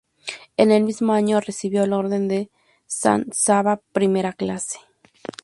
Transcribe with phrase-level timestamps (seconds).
[0.57, 2.49] En el mismo año, recibió el orden de
[2.87, 4.79] San Sava, primera clase.